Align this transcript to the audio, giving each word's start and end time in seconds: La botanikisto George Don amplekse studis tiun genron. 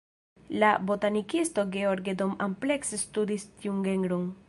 La 0.63 0.71
botanikisto 0.87 1.67
George 1.77 2.17
Don 2.23 2.35
amplekse 2.49 3.03
studis 3.07 3.49
tiun 3.61 3.89
genron. 3.93 4.31